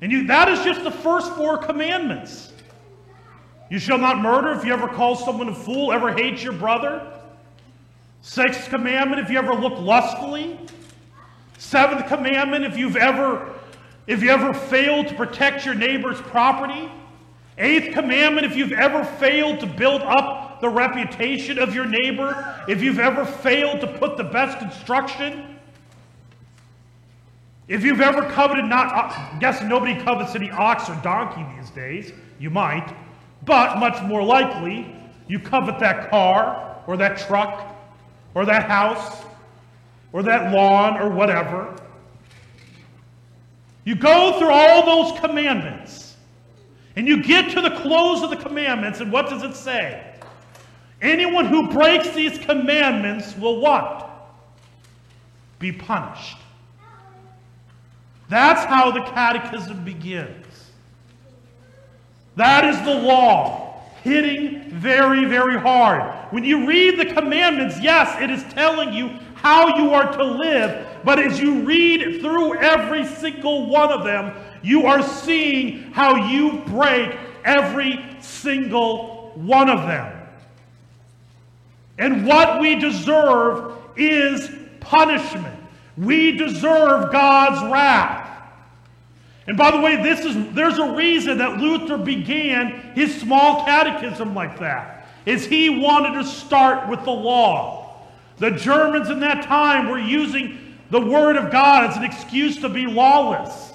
And 0.00 0.10
you, 0.10 0.26
that 0.26 0.48
is 0.48 0.64
just 0.64 0.82
the 0.82 0.90
first 0.90 1.32
four 1.32 1.58
commandments. 1.58 2.52
You 3.70 3.78
shall 3.78 3.98
not 3.98 4.18
murder 4.18 4.50
if 4.50 4.64
you 4.64 4.72
ever 4.72 4.88
call 4.88 5.14
someone 5.14 5.48
a 5.48 5.54
fool, 5.54 5.92
ever 5.92 6.12
hate 6.12 6.42
your 6.42 6.52
brother. 6.52 7.08
Sixth 8.20 8.68
commandment, 8.68 9.22
if 9.22 9.30
you 9.30 9.38
ever 9.38 9.54
look 9.54 9.78
lustfully. 9.78 10.58
Seventh 11.58 12.08
commandment, 12.08 12.64
if 12.64 12.76
you've 12.76 12.96
ever 12.96 13.54
if 14.08 14.22
you 14.22 14.30
ever 14.30 14.52
failed 14.52 15.08
to 15.08 15.14
protect 15.14 15.64
your 15.64 15.74
neighbor's 15.74 16.20
property. 16.20 16.90
Eighth 17.56 17.94
commandment, 17.94 18.44
if 18.44 18.56
you've 18.56 18.72
ever 18.72 19.04
failed 19.04 19.60
to 19.60 19.66
build 19.66 20.02
up 20.02 20.60
the 20.60 20.68
reputation 20.68 21.58
of 21.58 21.72
your 21.74 21.86
neighbor, 21.86 22.64
if 22.68 22.82
you've 22.82 22.98
ever 22.98 23.24
failed 23.24 23.80
to 23.80 23.86
put 23.86 24.16
the 24.16 24.24
best 24.24 24.58
construction, 24.58 25.53
if 27.68 27.82
you've 27.82 28.00
ever 28.00 28.22
coveted 28.30 28.66
not, 28.66 28.92
I 28.92 29.36
guess 29.40 29.62
nobody 29.62 30.00
covets 30.02 30.34
any 30.34 30.50
ox 30.50 30.88
or 30.88 30.94
donkey 30.96 31.44
these 31.56 31.70
days, 31.70 32.12
you 32.38 32.50
might, 32.50 32.94
but 33.44 33.78
much 33.78 34.02
more 34.02 34.22
likely, 34.22 34.94
you 35.28 35.38
covet 35.38 35.78
that 35.78 36.10
car 36.10 36.82
or 36.86 36.96
that 36.98 37.18
truck 37.18 37.74
or 38.34 38.44
that 38.44 38.64
house 38.64 39.24
or 40.12 40.22
that 40.22 40.52
lawn 40.52 40.98
or 40.98 41.08
whatever. 41.08 41.74
You 43.84 43.94
go 43.94 44.38
through 44.38 44.50
all 44.50 44.84
those 44.84 45.18
commandments 45.20 46.16
and 46.96 47.08
you 47.08 47.22
get 47.22 47.50
to 47.52 47.60
the 47.60 47.70
close 47.70 48.22
of 48.22 48.30
the 48.30 48.36
commandments, 48.36 49.00
and 49.00 49.10
what 49.10 49.28
does 49.28 49.42
it 49.42 49.56
say? 49.56 50.14
Anyone 51.02 51.46
who 51.46 51.68
breaks 51.68 52.10
these 52.10 52.38
commandments 52.38 53.36
will 53.36 53.60
what? 53.60 54.10
Be 55.58 55.72
punished. 55.72 56.36
That's 58.28 58.64
how 58.64 58.90
the 58.90 59.00
catechism 59.00 59.84
begins. 59.84 60.46
That 62.36 62.64
is 62.64 62.80
the 62.82 62.94
law, 62.94 63.82
hitting 64.02 64.70
very, 64.70 65.24
very 65.24 65.58
hard. 65.58 66.02
When 66.32 66.44
you 66.44 66.66
read 66.66 66.98
the 66.98 67.06
commandments, 67.06 67.78
yes, 67.80 68.20
it 68.20 68.30
is 68.30 68.42
telling 68.54 68.92
you 68.92 69.08
how 69.34 69.76
you 69.76 69.92
are 69.94 70.10
to 70.16 70.24
live. 70.24 70.86
But 71.04 71.18
as 71.18 71.38
you 71.38 71.60
read 71.60 72.20
through 72.20 72.54
every 72.58 73.06
single 73.06 73.68
one 73.68 73.92
of 73.92 74.04
them, 74.04 74.34
you 74.62 74.86
are 74.86 75.02
seeing 75.02 75.92
how 75.92 76.28
you 76.30 76.62
break 76.66 77.16
every 77.44 78.04
single 78.20 79.32
one 79.34 79.68
of 79.68 79.86
them. 79.86 80.20
And 81.98 82.26
what 82.26 82.60
we 82.60 82.74
deserve 82.76 83.76
is 83.96 84.50
punishment. 84.80 85.60
We 85.96 86.36
deserve 86.36 87.12
God's 87.12 87.72
wrath. 87.72 88.30
And 89.46 89.56
by 89.56 89.70
the 89.70 89.80
way, 89.80 90.02
this 90.02 90.24
is 90.24 90.54
there's 90.54 90.78
a 90.78 90.92
reason 90.92 91.38
that 91.38 91.58
Luther 91.58 91.98
began 91.98 92.92
his 92.94 93.20
small 93.20 93.64
catechism 93.64 94.34
like 94.34 94.58
that. 94.60 95.08
Is 95.26 95.46
he 95.46 95.68
wanted 95.70 96.14
to 96.14 96.24
start 96.24 96.88
with 96.88 97.04
the 97.04 97.10
law. 97.10 98.02
The 98.38 98.50
Germans 98.50 99.10
in 99.10 99.20
that 99.20 99.44
time 99.44 99.88
were 99.88 99.98
using 99.98 100.58
the 100.90 101.00
Word 101.00 101.36
of 101.36 101.52
God 101.52 101.90
as 101.90 101.96
an 101.96 102.04
excuse 102.04 102.56
to 102.60 102.68
be 102.68 102.86
lawless. 102.86 103.72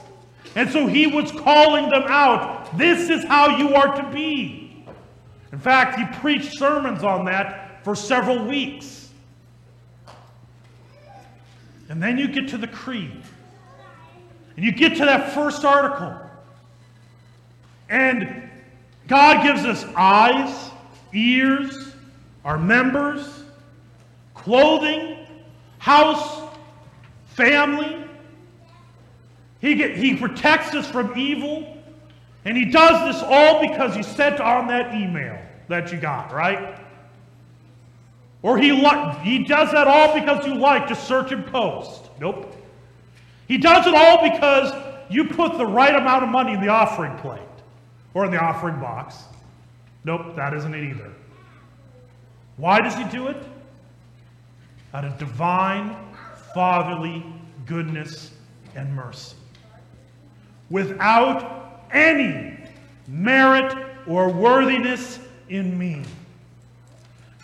And 0.56 0.70
so 0.70 0.88
he 0.88 1.08
was 1.08 1.32
calling 1.32 1.90
them 1.90 2.04
out. 2.08 2.78
This 2.78 3.10
is 3.10 3.24
how 3.24 3.58
you 3.58 3.76
are 3.76 3.96
to 4.02 4.12
be. 4.12 4.86
In 5.52 5.60
fact, 5.60 6.00
he 6.00 6.20
preached 6.20 6.58
sermons 6.58 7.04
on 7.04 7.26
that 7.26 7.84
for 7.84 7.96
several 7.96 8.46
weeks. 8.46 8.99
And 11.90 12.02
then 12.02 12.18
you 12.18 12.28
get 12.28 12.48
to 12.50 12.58
the 12.58 12.68
creed. 12.68 13.22
And 14.56 14.66
you 14.66 14.72
get 14.72 14.96
to 14.98 15.06
that 15.06 15.34
first 15.34 15.66
article. 15.66 16.16
And 17.90 18.50
God 19.08 19.44
gives 19.44 19.66
us 19.66 19.84
eyes, 19.96 20.70
ears, 21.14 21.94
our 22.46 22.60
members, 22.60 23.44
clothing, 24.36 25.26
house, 25.80 26.48
family. 27.30 28.06
He, 29.60 29.76
get, 29.76 29.98
he 29.98 30.16
protects 30.16 30.76
us 30.76 30.90
from 30.90 31.18
evil. 31.18 31.78
And 32.46 32.56
he 32.56 32.66
does 32.66 33.14
this 33.14 33.24
all 33.24 33.68
because 33.68 33.96
he 33.96 34.04
sent 34.04 34.40
on 34.40 34.68
that 34.68 34.94
email 34.94 35.40
that 35.68 35.92
you 35.92 36.00
got, 36.00 36.32
right? 36.32 36.80
Or 38.42 38.58
he, 38.58 38.70
he 39.22 39.44
does 39.44 39.72
that 39.72 39.88
all 39.88 40.20
because 40.20 40.46
you 40.46 40.56
like 40.56 40.88
to 40.88 40.96
search 40.96 41.32
and 41.32 41.46
post. 41.46 42.10
Nope. 42.20 42.56
He 43.48 43.58
does 43.58 43.86
it 43.86 43.94
all 43.94 44.30
because 44.30 44.74
you 45.10 45.26
put 45.26 45.58
the 45.58 45.66
right 45.66 45.96
amount 45.96 46.24
of 46.24 46.30
money 46.30 46.54
in 46.54 46.62
the 46.62 46.70
offering 46.70 47.18
plate 47.18 47.42
or 48.14 48.26
in 48.26 48.32
the 48.32 48.40
offering 48.40 48.80
box. 48.80 49.24
Nope, 50.06 50.36
that 50.36 50.54
isn't 50.54 50.74
it 50.74 50.90
either. 50.90 51.12
Why 52.58 52.82
does 52.82 52.96
he 52.96 53.04
do 53.06 53.28
it? 53.28 53.38
out 54.94 55.06
of 55.06 55.18
divine 55.18 55.96
fatherly 56.54 57.26
goodness 57.66 58.32
and 58.76 58.94
mercy. 58.96 59.36
Without 60.70 61.86
any 61.92 62.58
merit 63.08 63.76
or 64.08 64.30
worthiness 64.30 65.20
in 65.50 65.78
me. 65.78 66.04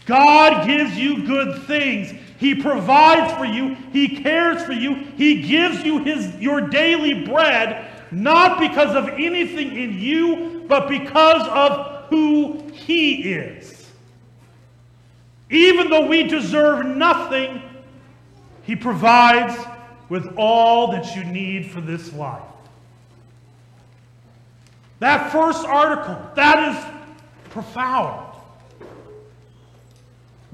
God 0.05 0.67
gives 0.67 0.97
you 0.97 1.25
good 1.25 1.63
things. 1.63 2.13
He 2.37 2.55
provides 2.55 3.33
for 3.33 3.45
you. 3.45 3.75
He 3.91 4.21
cares 4.21 4.63
for 4.63 4.73
you. 4.73 4.95
He 5.17 5.41
gives 5.41 5.83
you 5.83 6.03
his, 6.03 6.35
your 6.35 6.61
daily 6.61 7.25
bread, 7.25 7.89
not 8.11 8.59
because 8.59 8.95
of 8.95 9.09
anything 9.09 9.75
in 9.75 9.99
you, 9.99 10.65
but 10.67 10.87
because 10.87 11.47
of 11.47 11.95
who 12.09 12.69
He 12.71 13.33
is. 13.33 13.89
Even 15.49 15.89
though 15.89 16.07
we 16.07 16.23
deserve 16.23 16.85
nothing, 16.85 17.61
He 18.63 18.75
provides 18.75 19.57
with 20.09 20.35
all 20.37 20.91
that 20.91 21.15
you 21.15 21.23
need 21.23 21.71
for 21.71 21.81
this 21.81 22.13
life. 22.13 22.41
That 24.99 25.31
first 25.31 25.65
article, 25.65 26.17
that 26.35 26.75
is 26.75 27.49
profound. 27.51 28.24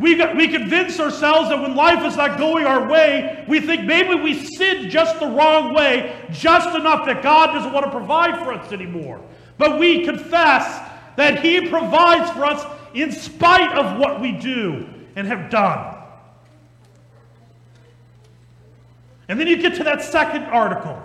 We, 0.02 0.16
got, 0.16 0.36
we 0.36 0.48
convince 0.48 1.00
ourselves 1.00 1.50
that 1.50 1.62
when 1.62 1.76
life 1.76 2.04
is 2.04 2.18
not 2.18 2.40
going 2.40 2.66
our 2.66 2.90
way, 2.90 3.46
we 3.48 3.60
think 3.60 3.84
maybe 3.84 4.16
we 4.16 4.34
sinned 4.34 4.90
just 4.90 5.20
the 5.20 5.28
wrong 5.28 5.76
way, 5.76 6.16
just 6.32 6.76
enough 6.76 7.06
that 7.06 7.22
God 7.22 7.54
doesn't 7.54 7.72
want 7.72 7.86
to 7.86 7.92
provide 7.92 8.40
for 8.40 8.52
us 8.52 8.72
anymore. 8.72 9.22
But 9.60 9.80
we 9.80 10.04
confess 10.04 10.90
that 11.18 11.44
He 11.44 11.70
provides 11.70 12.32
for 12.32 12.46
us 12.46 12.66
in 12.96 13.12
spite 13.12 13.78
of 13.78 14.00
what 14.00 14.20
we 14.20 14.32
do 14.32 14.90
and 15.16 15.28
have 15.28 15.52
done. 15.52 15.96
And 19.30 19.40
then 19.40 19.46
you 19.46 19.58
get 19.58 19.76
to 19.76 19.84
that 19.84 20.02
second 20.02 20.46
article. 20.46 21.00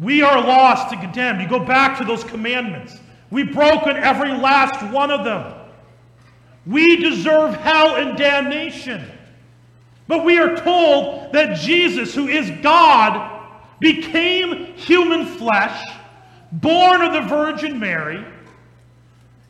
We 0.00 0.22
are 0.22 0.40
lost 0.40 0.92
and 0.92 1.00
condemned. 1.00 1.40
You 1.40 1.48
go 1.48 1.64
back 1.64 1.98
to 1.98 2.04
those 2.04 2.24
commandments. 2.24 2.98
We've 3.30 3.52
broken 3.52 3.96
every 3.96 4.32
last 4.32 4.82
one 4.92 5.10
of 5.10 5.24
them. 5.24 5.54
We 6.66 6.96
deserve 6.96 7.54
hell 7.56 7.96
and 7.96 8.18
damnation. 8.18 9.04
But 10.08 10.24
we 10.24 10.38
are 10.38 10.56
told 10.56 11.32
that 11.32 11.58
Jesus, 11.58 12.14
who 12.14 12.26
is 12.28 12.50
God, 12.62 13.48
became 13.78 14.74
human 14.74 15.24
flesh 15.24 15.82
born 16.52 17.00
of 17.00 17.12
the 17.12 17.20
Virgin 17.28 17.78
Mary, 17.78 18.24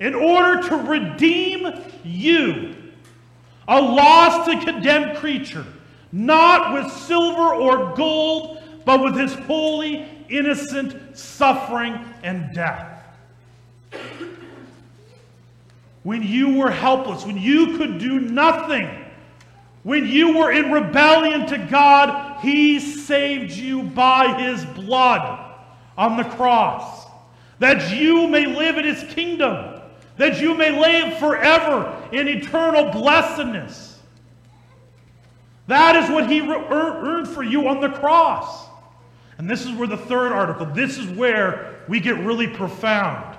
in 0.01 0.15
order 0.15 0.69
to 0.69 0.77
redeem 0.77 1.67
you, 2.05 2.75
a 3.69 3.81
lost 3.81 4.49
and 4.51 4.63
condemned 4.63 5.17
creature, 5.19 5.65
not 6.13 6.75
with 6.75 6.91
silver 6.93 7.55
or 7.55 7.95
gold, 7.95 8.63
but 8.85 9.03
with 9.03 9.17
his 9.17 9.33
holy, 9.35 10.07
innocent 10.29 11.17
suffering 11.17 12.05
and 12.23 12.55
death. 12.55 12.90
When 16.03 16.23
you 16.23 16.57
were 16.57 16.71
helpless, 16.71 17.25
when 17.27 17.37
you 17.37 17.77
could 17.77 17.99
do 17.99 18.21
nothing, 18.21 18.89
when 19.83 20.07
you 20.07 20.39
were 20.39 20.51
in 20.51 20.73
rebellion 20.73 21.47
to 21.47 21.59
God, 21.59 22.41
he 22.41 22.81
saved 22.81 23.53
you 23.53 23.83
by 23.83 24.41
his 24.43 24.65
blood 24.65 25.55
on 25.97 26.17
the 26.17 26.25
cross, 26.25 27.07
that 27.59 27.95
you 27.95 28.27
may 28.27 28.47
live 28.47 28.79
in 28.79 28.85
his 28.85 29.03
kingdom, 29.13 29.81
that 30.17 30.41
you 30.41 30.55
may 30.55 30.71
live 30.71 31.19
forever 31.19 31.95
in 32.13 32.29
eternal 32.29 32.91
blessedness. 32.91 33.99
That 35.67 35.97
is 35.97 36.11
what 36.11 36.29
he 36.29 36.41
er, 36.41 36.67
earned 36.71 37.29
for 37.29 37.43
you 37.43 37.69
on 37.69 37.81
the 37.81 37.91
cross. 37.91 38.67
And 39.39 39.49
this 39.49 39.65
is 39.65 39.73
where 39.73 39.89
the 39.89 39.97
third 39.97 40.33
article, 40.33 40.67
this 40.67 40.99
is 40.99 41.07
where 41.17 41.81
we 41.89 42.01
get 42.01 42.19
really 42.19 42.49
profound. 42.49 43.30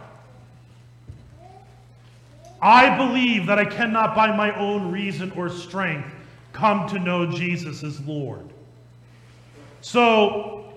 I 2.62 2.96
believe 2.96 3.48
that 3.48 3.58
I 3.58 3.66
cannot 3.66 4.16
by 4.16 4.36
my 4.36 4.56
own 4.56 4.92
reason 4.92 5.32
or 5.32 5.50
strength 5.50 6.14
come 6.54 6.88
to 6.90 7.00
know 7.00 7.26
Jesus 7.26 7.84
as 7.84 8.00
Lord. 8.02 8.48
So 9.82 10.72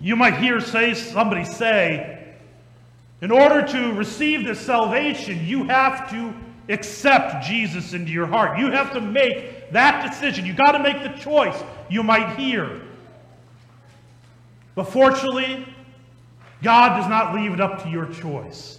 you 0.00 0.14
might 0.14 0.36
hear 0.36 0.60
say 0.60 0.94
somebody 0.94 1.44
say, 1.44 2.34
in 3.20 3.30
order 3.30 3.66
to 3.66 3.92
receive 3.94 4.44
this 4.44 4.60
salvation, 4.60 5.44
you 5.44 5.64
have 5.64 6.08
to 6.10 6.34
accept 6.68 7.44
Jesus 7.44 7.94
into 7.94 8.12
your 8.12 8.26
heart. 8.26 8.58
You 8.58 8.70
have 8.70 8.92
to 8.92 9.00
make 9.00 9.70
that 9.72 10.08
decision. 10.08 10.46
You 10.46 10.52
got 10.52 10.72
to 10.72 10.78
make 10.78 11.02
the 11.02 11.18
choice. 11.20 11.62
You 11.88 12.02
might 12.02 12.36
hear. 12.36 12.82
But 14.74 14.84
fortunately, 14.84 15.66
God 16.62 17.00
does 17.00 17.08
not 17.08 17.34
leave 17.34 17.52
it 17.52 17.60
up 17.60 17.82
to 17.82 17.88
your 17.88 18.06
choice. 18.06 18.78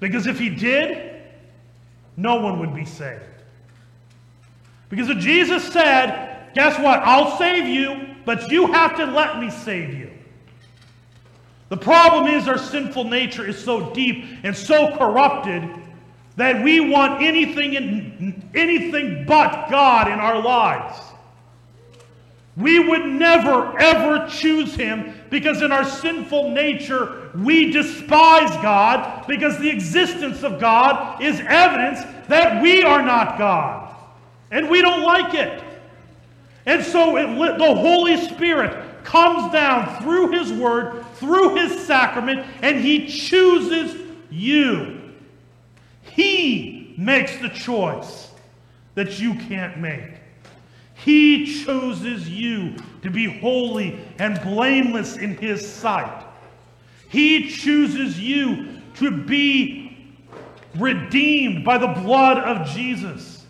Because 0.00 0.26
if 0.26 0.38
he 0.38 0.48
did, 0.48 1.11
no 2.16 2.36
one 2.36 2.58
would 2.60 2.74
be 2.74 2.84
saved. 2.84 3.22
Because 4.88 5.08
if 5.08 5.18
Jesus 5.18 5.72
said, 5.72 6.52
guess 6.54 6.78
what? 6.78 7.00
I'll 7.00 7.38
save 7.38 7.66
you, 7.66 8.14
but 8.24 8.50
you 8.50 8.66
have 8.72 8.96
to 8.96 9.06
let 9.06 9.38
me 9.38 9.50
save 9.50 9.94
you. 9.94 10.10
The 11.70 11.78
problem 11.78 12.26
is 12.26 12.48
our 12.48 12.58
sinful 12.58 13.04
nature 13.04 13.46
is 13.46 13.58
so 13.58 13.94
deep 13.94 14.26
and 14.42 14.54
so 14.54 14.94
corrupted 14.98 15.66
that 16.36 16.62
we 16.62 16.80
want 16.80 17.22
anything 17.22 17.76
and 17.76 18.50
anything 18.54 19.24
but 19.26 19.70
God 19.70 20.08
in 20.08 20.18
our 20.18 20.40
lives. 20.40 20.98
We 22.56 22.78
would 22.78 23.06
never 23.06 23.78
ever 23.78 24.28
choose 24.28 24.74
him 24.74 25.14
because 25.32 25.62
in 25.62 25.72
our 25.72 25.84
sinful 25.84 26.50
nature 26.50 27.30
we 27.34 27.72
despise 27.72 28.50
God 28.62 29.26
because 29.26 29.58
the 29.58 29.70
existence 29.70 30.42
of 30.42 30.60
God 30.60 31.22
is 31.22 31.40
evidence 31.40 32.00
that 32.28 32.62
we 32.62 32.82
are 32.82 33.02
not 33.02 33.38
God. 33.38 33.96
And 34.50 34.68
we 34.68 34.82
don't 34.82 35.00
like 35.00 35.32
it. 35.32 35.64
And 36.66 36.84
so 36.84 37.16
it, 37.16 37.58
the 37.58 37.74
Holy 37.74 38.18
Spirit 38.28 39.04
comes 39.04 39.50
down 39.54 40.02
through 40.02 40.32
His 40.32 40.52
Word, 40.52 41.02
through 41.14 41.56
His 41.56 41.86
sacrament, 41.86 42.46
and 42.60 42.78
He 42.78 43.08
chooses 43.08 43.98
you. 44.30 45.00
He 46.02 46.94
makes 46.98 47.38
the 47.38 47.48
choice 47.48 48.30
that 48.96 49.18
you 49.18 49.32
can't 49.34 49.78
make. 49.78 50.10
He 51.04 51.64
chooses 51.64 52.28
you 52.28 52.76
to 53.02 53.10
be 53.10 53.40
holy 53.40 53.98
and 54.18 54.40
blameless 54.42 55.16
in 55.16 55.36
His 55.36 55.66
sight. 55.66 56.24
He 57.08 57.50
chooses 57.50 58.18
you 58.18 58.80
to 58.94 59.10
be 59.10 60.14
redeemed 60.76 61.64
by 61.64 61.78
the 61.78 61.88
blood 61.88 62.38
of 62.38 62.66
Jesus. 62.68 63.44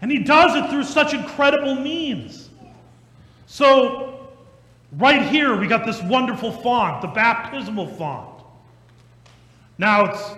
And 0.00 0.10
he 0.10 0.18
does 0.18 0.56
it 0.56 0.68
through 0.70 0.84
such 0.84 1.14
incredible 1.14 1.76
means. 1.76 2.50
So, 3.46 4.30
right 4.92 5.22
here, 5.22 5.56
we 5.56 5.68
got 5.68 5.86
this 5.86 6.02
wonderful 6.02 6.50
font, 6.50 7.02
the 7.02 7.08
baptismal 7.08 7.86
font. 7.86 8.42
Now, 9.78 10.06
it's, 10.06 10.34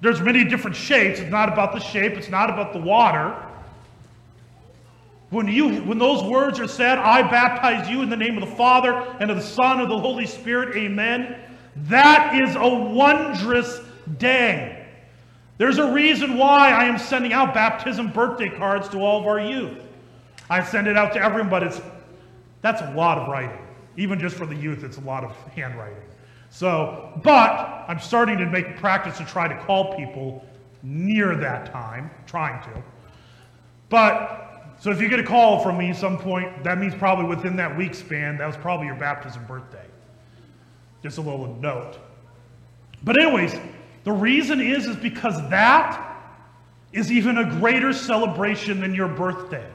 there's 0.00 0.20
many 0.20 0.44
different 0.44 0.76
shapes. 0.76 1.20
It's 1.20 1.30
not 1.30 1.52
about 1.52 1.72
the 1.72 1.80
shape, 1.80 2.12
it's 2.12 2.30
not 2.30 2.48
about 2.48 2.72
the 2.72 2.80
water. 2.80 3.45
When, 5.30 5.48
you, 5.48 5.82
when 5.82 5.98
those 5.98 6.22
words 6.22 6.60
are 6.60 6.68
said, 6.68 6.98
I 6.98 7.22
baptize 7.22 7.88
you 7.88 8.02
in 8.02 8.10
the 8.10 8.16
name 8.16 8.40
of 8.40 8.48
the 8.48 8.54
Father 8.54 8.92
and 9.18 9.30
of 9.30 9.36
the 9.36 9.42
Son 9.42 9.80
and 9.80 9.82
of 9.82 9.88
the 9.88 9.98
Holy 9.98 10.26
Spirit, 10.26 10.76
amen, 10.76 11.36
that 11.88 12.40
is 12.40 12.54
a 12.54 12.68
wondrous 12.68 13.80
day. 14.18 14.86
There's 15.58 15.78
a 15.78 15.90
reason 15.90 16.36
why 16.36 16.70
I 16.70 16.84
am 16.84 16.98
sending 16.98 17.32
out 17.32 17.54
baptism 17.54 18.12
birthday 18.12 18.50
cards 18.50 18.88
to 18.90 18.98
all 18.98 19.20
of 19.20 19.26
our 19.26 19.40
youth. 19.40 19.82
I 20.48 20.62
send 20.62 20.86
it 20.86 20.96
out 20.96 21.12
to 21.14 21.22
everyone, 21.22 21.50
but 21.50 21.62
it's 21.62 21.80
that's 22.62 22.82
a 22.82 22.90
lot 22.94 23.18
of 23.18 23.28
writing. 23.28 23.58
Even 23.96 24.18
just 24.18 24.36
for 24.36 24.46
the 24.46 24.54
youth, 24.54 24.84
it's 24.84 24.98
a 24.98 25.02
lot 25.02 25.24
of 25.24 25.36
handwriting. 25.54 26.02
So, 26.50 27.18
but 27.22 27.84
I'm 27.88 27.98
starting 27.98 28.38
to 28.38 28.46
make 28.46 28.68
a 28.68 28.72
practice 28.72 29.18
to 29.18 29.24
try 29.24 29.48
to 29.48 29.56
call 29.64 29.96
people 29.96 30.44
near 30.82 31.36
that 31.36 31.72
time, 31.72 32.10
trying 32.26 32.62
to. 32.64 32.82
But, 33.88 34.45
so 34.78 34.90
if 34.90 35.00
you 35.00 35.08
get 35.08 35.18
a 35.18 35.24
call 35.24 35.62
from 35.62 35.78
me 35.78 35.90
at 35.90 35.96
some 35.96 36.18
point, 36.18 36.64
that 36.64 36.78
means 36.78 36.94
probably 36.94 37.24
within 37.24 37.56
that 37.56 37.76
week 37.76 37.94
span, 37.94 38.38
that 38.38 38.46
was 38.46 38.56
probably 38.56 38.86
your 38.86 38.96
baptism 38.96 39.44
birthday. 39.46 39.84
Just 41.02 41.18
a 41.18 41.22
little 41.22 41.54
note. 41.56 41.98
But 43.02 43.18
anyways, 43.20 43.54
the 44.04 44.12
reason 44.12 44.60
is, 44.60 44.86
is 44.86 44.96
because 44.96 45.36
that 45.50 46.02
is 46.92 47.10
even 47.10 47.38
a 47.38 47.58
greater 47.58 47.92
celebration 47.92 48.80
than 48.80 48.94
your 48.94 49.08
birthday. 49.08 49.66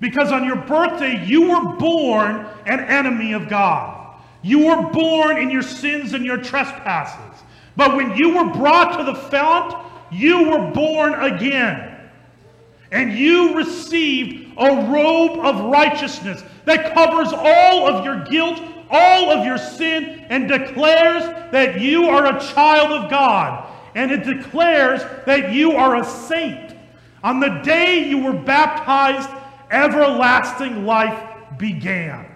Because 0.00 0.32
on 0.32 0.44
your 0.44 0.56
birthday, 0.56 1.24
you 1.24 1.48
were 1.50 1.76
born 1.76 2.46
an 2.66 2.80
enemy 2.80 3.32
of 3.32 3.48
God. 3.48 4.18
You 4.42 4.66
were 4.66 4.90
born 4.90 5.38
in 5.38 5.50
your 5.50 5.62
sins 5.62 6.12
and 6.12 6.24
your 6.24 6.36
trespasses. 6.36 7.42
But 7.76 7.96
when 7.96 8.14
you 8.16 8.36
were 8.36 8.52
brought 8.52 8.98
to 8.98 9.04
the 9.04 9.14
fount, 9.14 9.74
you 10.12 10.50
were 10.50 10.70
born 10.70 11.14
again. 11.14 11.93
And 12.94 13.12
you 13.12 13.54
received 13.54 14.54
a 14.56 14.88
robe 14.90 15.40
of 15.40 15.70
righteousness 15.70 16.42
that 16.64 16.94
covers 16.94 17.28
all 17.30 17.86
of 17.86 18.04
your 18.06 18.24
guilt 18.24 18.62
all 18.94 19.30
of 19.30 19.44
your 19.44 19.58
sin 19.58 20.24
and 20.28 20.48
declares 20.48 21.24
that 21.50 21.80
you 21.80 22.08
are 22.08 22.26
a 22.26 22.40
child 22.40 22.92
of 22.92 23.10
God. 23.10 23.68
And 23.94 24.10
it 24.10 24.24
declares 24.24 25.02
that 25.26 25.52
you 25.52 25.72
are 25.72 25.96
a 25.96 26.04
saint. 26.04 26.76
On 27.22 27.40
the 27.40 27.60
day 27.64 28.08
you 28.08 28.22
were 28.22 28.32
baptized, 28.32 29.28
everlasting 29.70 30.84
life 30.84 31.58
began. 31.58 32.26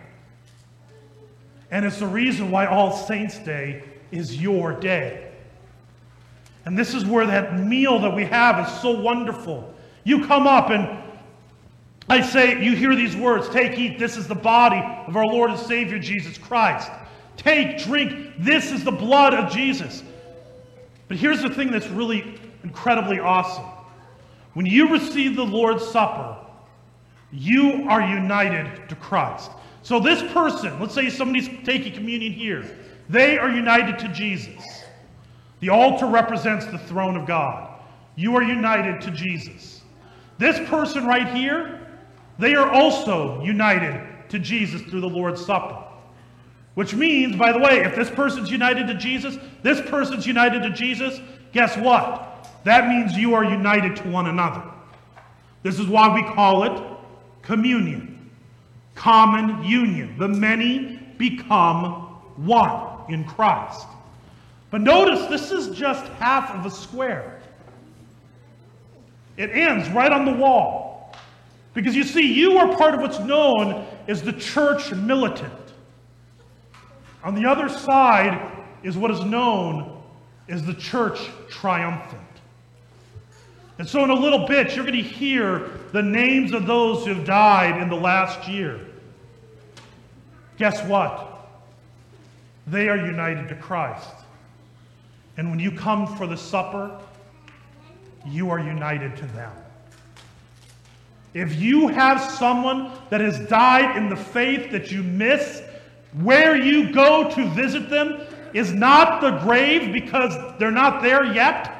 And 1.71 1.85
it's 1.85 1.99
the 1.99 2.07
reason 2.07 2.51
why 2.51 2.67
All 2.67 2.97
Saints' 2.97 3.39
Day 3.39 3.85
is 4.11 4.41
your 4.41 4.73
day. 4.73 5.31
And 6.65 6.79
this 6.79 6.95
is 6.95 7.05
where 7.05 7.27
that 7.27 7.59
meal 7.59 7.99
that 8.01 8.15
we 8.15 8.25
have 8.25 8.67
is 8.67 8.81
so 8.81 8.99
wonderful. 9.01 9.75
You 10.09 10.25
come 10.27 10.47
up 10.47 10.71
and 10.71 10.89
I 12.09 12.23
say, 12.23 12.65
you 12.65 12.75
hear 12.75 12.97
these 12.97 13.15
words 13.15 13.47
take, 13.51 13.79
eat, 13.79 13.99
this 13.99 14.17
is 14.17 14.27
the 14.27 14.35
body 14.35 14.81
of 15.07 15.15
our 15.19 15.27
Lord 15.27 15.51
and 15.51 15.61
Savior 15.61 15.99
Jesus 15.99 16.39
Christ. 16.39 16.91
Take, 17.37 17.85
drink, 17.85 18.33
this 18.39 18.73
is 18.73 18.83
the 18.85 18.91
blood 18.91 19.35
of 19.35 19.53
Jesus. 19.53 20.03
But 21.09 21.19
here's 21.19 21.43
the 21.43 21.51
thing 21.51 21.71
that's 21.71 21.89
really 21.89 22.41
incredibly 22.65 23.21
awesome. 23.21 23.67
When 24.55 24.65
you 24.65 24.89
receive 24.89 25.37
the 25.37 25.45
Lord's 25.45 25.87
Supper, 25.87 26.39
you 27.31 27.85
are 27.87 28.01
united 28.01 28.89
to 28.89 28.97
Christ. 28.97 29.51
So 29.83 30.01
this 30.01 30.23
person, 30.33 30.81
let's 30.81 30.95
say 30.95 31.11
somebody's 31.11 31.51
taking 31.65 31.93
communion 31.93 32.33
here, 32.33 32.65
they 33.11 33.37
are 33.37 33.51
united 33.51 33.99
to 33.99 34.09
Jesus. 34.09 34.85
The 35.61 35.69
altar 35.69 36.07
represents 36.07 36.65
the 36.65 36.79
throne 36.79 37.15
of 37.15 37.27
God. 37.27 37.79
You 38.17 38.37
are 38.37 38.43
united 38.43 39.03
to 39.03 39.11
Jesus. 39.11 39.78
This 40.39 40.59
person 40.69 41.07
right 41.07 41.29
here, 41.35 41.81
they 42.39 42.55
are 42.55 42.71
also 42.71 43.43
united 43.43 44.07
to 44.31 44.39
Jesus 44.39 44.83
through 44.83 45.01
the 45.01 45.09
Lord's 45.09 45.45
Supper. 45.45 45.85
Which 46.75 46.95
means, 46.95 47.35
by 47.35 47.51
the 47.51 47.59
way, 47.59 47.81
if 47.81 47.97
this 47.97 48.09
person's 48.09 48.51
united 48.51 48.87
to 48.87 48.95
Jesus, 48.95 49.37
this 49.63 49.81
person's 49.91 50.27
united 50.27 50.63
to 50.63 50.71
Jesus, 50.71 51.21
guess 51.53 51.77
what? 51.77 52.49
That 52.65 52.89
means 52.89 53.17
you 53.17 53.35
are 53.35 53.45
united 53.45 53.97
to 53.97 54.09
one 54.09 54.29
another. 54.29 54.63
This 55.65 55.81
is 55.81 55.89
why 55.89 56.15
we 56.15 56.23
call 56.23 56.63
it 56.63 56.83
communion, 57.43 58.31
common 58.95 59.65
union. 59.65 60.17
The 60.19 60.29
many 60.29 61.01
become 61.19 61.93
one 62.37 63.11
in 63.13 63.25
Christ. 63.25 63.87
But 64.71 64.83
notice 64.83 65.27
this 65.27 65.51
is 65.51 65.77
just 65.77 66.07
half 66.13 66.55
of 66.55 66.65
a 66.65 66.71
square. 66.71 67.38
It 69.39 69.51
ends 69.53 69.89
right 69.91 70.13
on 70.13 70.27
the 70.27 70.33
wall. 70.33 71.15
Because 71.73 71.95
you 71.95 72.03
see, 72.03 72.35
you 72.35 72.59
are 72.59 72.77
part 72.77 72.95
of 72.95 73.01
what's 73.01 73.21
known 73.21 73.87
as 74.09 74.21
the 74.21 74.33
church 74.33 74.93
militant. 74.93 75.53
On 77.23 77.35
the 77.35 77.47
other 77.47 77.69
side 77.69 78.53
is 78.83 78.97
what 78.97 79.13
is 79.13 79.25
known 79.25 80.03
as 80.49 80.67
the 80.67 80.75
church 80.75 81.21
triumphant. 81.49 82.21
And 83.79 83.89
so, 83.89 84.03
in 84.03 84.11
a 84.11 84.15
little 84.15 84.49
bit, 84.49 84.75
you're 84.75 84.85
going 84.85 84.97
to 84.97 85.09
hear 85.09 85.71
the 85.93 86.03
names 86.03 86.53
of 86.53 86.67
those 86.67 87.07
who 87.07 87.15
have 87.15 87.25
died 87.25 87.81
in 87.81 87.89
the 87.89 87.97
last 87.97 88.49
year. 88.49 88.81
Guess 90.57 90.83
what? 90.89 91.49
They 92.67 92.89
are 92.89 92.97
united 92.97 93.49
to 93.51 93.55
Christ. 93.55 94.09
And 95.37 95.51
when 95.51 95.61
you 95.61 95.71
come 95.71 96.17
for 96.17 96.27
the 96.27 96.37
supper, 96.37 97.01
you 98.29 98.51
are 98.51 98.59
united 98.59 99.17
to 99.17 99.27
them. 99.27 99.53
If 101.35 101.57
you 101.57 101.89
have 101.89 102.21
someone 102.21 102.93
that 103.11 103.21
has 103.21 103.39
died 103.49 103.97
in 103.97 104.09
the 104.09 104.17
faith 104.17 104.71
that 104.73 104.91
you 104.91 105.03
miss, 105.03 105.63
where 106.23 106.57
you 106.57 106.93
go 106.93 107.31
to 107.31 107.49
visit 107.51 107.91
them 107.91 108.21
is 108.55 108.73
not 108.73 109.21
the 109.21 109.39
grave 109.39 109.93
because 109.93 110.35
they're 110.59 110.71
not 110.71 111.03
there 111.03 111.25
yet, 111.25 111.75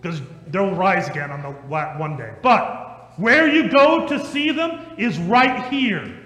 because 0.00 0.22
they'll 0.48 0.74
rise 0.74 1.08
again 1.08 1.30
on 1.30 1.42
the 1.42 1.50
one 1.98 2.16
day. 2.16 2.34
But 2.42 3.12
where 3.16 3.48
you 3.48 3.68
go 3.68 4.06
to 4.06 4.24
see 4.26 4.52
them 4.52 4.80
is 4.96 5.18
right 5.18 5.70
here, 5.72 6.20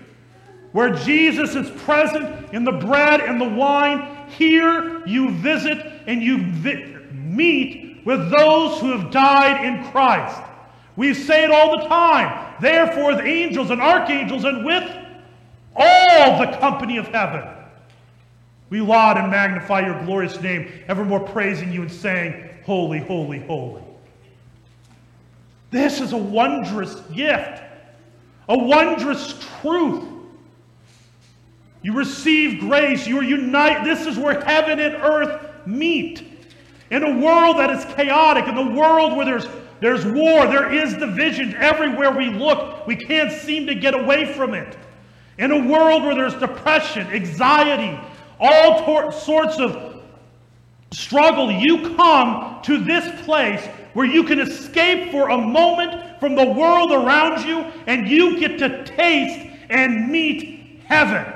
where 0.72 0.90
Jesus 0.90 1.54
is 1.54 1.70
present 1.82 2.52
in 2.52 2.64
the 2.64 2.72
bread 2.72 3.20
and 3.20 3.40
the 3.40 3.48
wine. 3.48 4.28
Here 4.28 5.06
you 5.06 5.30
visit 5.30 5.78
and 6.06 6.22
you 6.22 6.44
vi- 6.52 6.98
meet 7.12 7.87
with 8.08 8.30
those 8.30 8.80
who 8.80 8.96
have 8.96 9.10
died 9.10 9.66
in 9.66 9.84
Christ. 9.90 10.40
We 10.96 11.12
say 11.12 11.44
it 11.44 11.50
all 11.50 11.78
the 11.78 11.84
time. 11.88 12.54
Therefore, 12.58 13.14
the 13.14 13.22
angels 13.22 13.70
and 13.70 13.82
archangels 13.82 14.44
and 14.44 14.64
with 14.64 14.90
all 15.76 16.38
the 16.38 16.56
company 16.56 16.96
of 16.96 17.08
heaven. 17.08 17.46
We 18.70 18.80
laud 18.80 19.18
and 19.18 19.30
magnify 19.30 19.80
your 19.80 20.02
glorious 20.06 20.40
name, 20.40 20.72
evermore 20.88 21.20
praising 21.20 21.70
you 21.70 21.82
and 21.82 21.92
saying, 21.92 22.48
Holy, 22.64 22.98
holy, 22.98 23.40
holy. 23.40 23.82
This 25.70 26.00
is 26.00 26.14
a 26.14 26.16
wondrous 26.16 26.94
gift, 27.12 27.62
a 28.48 28.56
wondrous 28.56 29.38
truth. 29.60 30.08
You 31.82 31.92
receive 31.92 32.60
grace, 32.60 33.06
you 33.06 33.18
are 33.18 33.22
united. 33.22 33.84
This 33.84 34.06
is 34.06 34.16
where 34.16 34.40
heaven 34.40 34.80
and 34.80 34.94
earth 34.94 35.66
meet. 35.66 36.27
In 36.90 37.02
a 37.02 37.18
world 37.18 37.58
that 37.58 37.70
is 37.70 37.84
chaotic, 37.94 38.46
in 38.46 38.56
a 38.56 38.74
world 38.74 39.16
where 39.16 39.26
there's, 39.26 39.46
there's 39.80 40.04
war, 40.06 40.46
there 40.46 40.72
is 40.72 40.94
division 40.94 41.54
everywhere 41.56 42.10
we 42.10 42.30
look, 42.30 42.86
we 42.86 42.96
can't 42.96 43.30
seem 43.30 43.66
to 43.66 43.74
get 43.74 43.94
away 43.94 44.32
from 44.32 44.54
it. 44.54 44.76
In 45.38 45.52
a 45.52 45.68
world 45.68 46.02
where 46.02 46.14
there's 46.14 46.34
depression, 46.34 47.06
anxiety, 47.08 47.98
all 48.40 49.12
sorts 49.12 49.58
of 49.58 50.02
struggle, 50.90 51.50
you 51.50 51.94
come 51.96 52.60
to 52.62 52.82
this 52.82 53.24
place 53.24 53.64
where 53.92 54.06
you 54.06 54.24
can 54.24 54.40
escape 54.40 55.10
for 55.10 55.30
a 55.30 55.38
moment 55.38 56.18
from 56.20 56.34
the 56.34 56.44
world 56.44 56.92
around 56.92 57.44
you 57.44 57.60
and 57.86 58.08
you 58.08 58.38
get 58.38 58.58
to 58.58 58.84
taste 58.84 59.48
and 59.70 60.10
meet 60.10 60.80
heaven. 60.84 61.32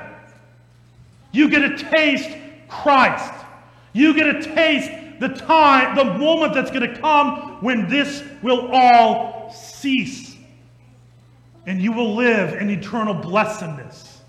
You 1.31 1.49
get 1.49 1.59
to 1.59 1.89
taste 1.89 2.37
Christ. 2.67 3.33
You 3.93 4.13
get 4.13 4.25
to 4.25 4.55
taste 4.55 4.91
the 5.23 5.29
time, 5.29 5.95
the 5.95 6.03
moment 6.03 6.53
that's 6.53 6.69
going 6.69 6.87
to 6.87 6.99
come 6.99 7.57
when 7.61 7.87
this 7.87 8.23
will 8.41 8.69
all 8.73 9.51
cease. 9.53 10.35
And 11.65 11.81
you 11.81 11.93
will 11.93 12.13
live 12.13 12.53
in 12.61 12.69
eternal 12.69 13.13
blessedness 13.13 14.19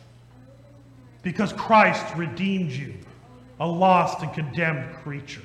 because 1.22 1.52
Christ 1.52 2.14
redeemed 2.14 2.70
you, 2.70 2.94
a 3.58 3.66
lost 3.66 4.22
and 4.22 4.32
condemned 4.32 4.94
creature. 5.02 5.42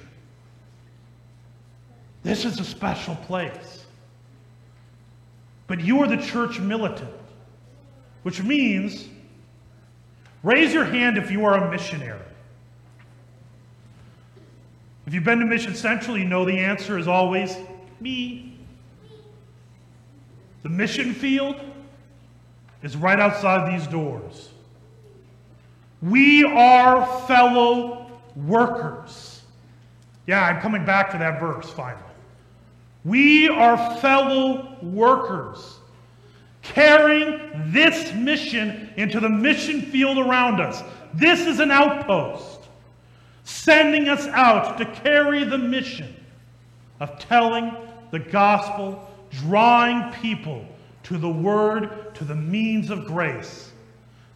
This 2.21 2.45
is 2.45 2.59
a 2.59 2.65
special 2.65 3.15
place. 3.15 3.85
But 5.65 5.81
you 5.81 5.99
are 6.01 6.07
the 6.07 6.17
church 6.17 6.59
militant, 6.59 7.09
which 8.21 8.43
means 8.43 9.07
raise 10.43 10.73
your 10.73 10.85
hand 10.85 11.17
if 11.17 11.31
you 11.31 11.45
are 11.45 11.55
a 11.55 11.71
missionary. 11.71 12.19
If 15.09 15.15
you've 15.15 15.23
been 15.23 15.39
to 15.39 15.45
Mission 15.47 15.73
Central, 15.73 16.19
you 16.19 16.25
know 16.25 16.45
the 16.45 16.59
answer 16.59 16.95
is 16.95 17.07
always 17.07 17.57
me. 17.99 18.59
The 20.61 20.69
mission 20.69 21.15
field 21.15 21.55
is 22.83 22.95
right 22.95 23.19
outside 23.19 23.73
these 23.73 23.87
doors. 23.87 24.49
We 26.03 26.43
are 26.43 27.07
fellow 27.25 28.11
workers. 28.35 29.41
Yeah, 30.27 30.43
I'm 30.43 30.61
coming 30.61 30.85
back 30.85 31.09
to 31.13 31.17
that 31.17 31.39
verse 31.39 31.71
finally. 31.71 32.03
We 33.03 33.49
are 33.49 33.95
fellow 33.95 34.77
workers 34.83 35.79
carrying 36.61 37.71
this 37.71 38.13
mission 38.13 38.93
into 38.95 39.19
the 39.19 39.29
mission 39.29 39.81
field 39.81 40.19
around 40.19 40.61
us. 40.61 40.83
This 41.15 41.47
is 41.47 41.59
an 41.59 41.71
outpost 41.71 42.58
sending 43.49 44.07
us 44.07 44.27
out 44.27 44.77
to 44.77 44.85
carry 44.85 45.43
the 45.43 45.57
mission 45.57 46.15
of 46.99 47.17
telling 47.17 47.75
the 48.11 48.19
gospel, 48.19 49.09
drawing 49.31 50.11
people 50.13 50.63
to 51.03 51.17
the 51.17 51.29
word, 51.29 52.13
to 52.13 52.23
the 52.23 52.35
means 52.35 52.91
of 52.91 53.05
grace, 53.05 53.71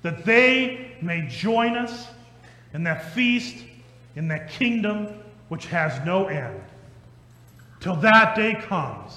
that 0.01 0.25
they 0.25 0.95
may 1.01 1.27
join 1.27 1.77
us 1.77 2.07
in 2.73 2.83
that 2.83 3.13
feast, 3.13 3.63
in 4.15 4.27
that 4.27 4.49
kingdom 4.49 5.07
which 5.49 5.67
has 5.67 6.03
no 6.05 6.25
end. 6.25 6.59
Till 7.79 7.95
that 7.97 8.35
day 8.35 8.55
comes, 8.67 9.13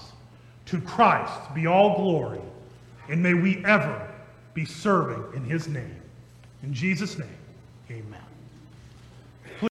to 0.66 0.80
Christ 0.80 1.54
be 1.54 1.66
all 1.66 1.96
glory, 1.96 2.40
and 3.08 3.22
may 3.22 3.34
we 3.34 3.64
ever 3.64 4.06
be 4.52 4.66
serving 4.66 5.24
in 5.34 5.48
his 5.48 5.68
name. 5.68 6.02
In 6.62 6.74
Jesus' 6.74 7.18
name, 7.18 7.28
amen. 7.90 8.25